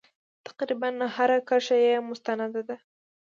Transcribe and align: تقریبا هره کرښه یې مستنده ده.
تقریبا 0.47 0.89
هره 1.15 1.37
کرښه 1.47 1.77
یې 1.85 1.95
مستنده 2.09 2.61
ده. 2.67 2.75